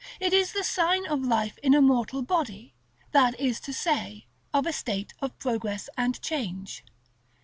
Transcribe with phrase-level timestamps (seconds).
[0.19, 2.73] It is the sign of life in a mortal body,
[3.11, 6.83] that is to say, of a state of progress and change.